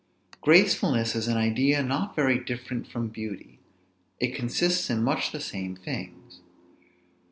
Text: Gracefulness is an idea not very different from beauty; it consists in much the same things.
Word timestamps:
Gracefulness 0.41 1.15
is 1.15 1.27
an 1.27 1.37
idea 1.37 1.83
not 1.83 2.15
very 2.15 2.39
different 2.39 2.87
from 2.87 3.09
beauty; 3.09 3.59
it 4.19 4.33
consists 4.33 4.89
in 4.89 5.03
much 5.03 5.31
the 5.31 5.39
same 5.39 5.75
things. 5.75 6.41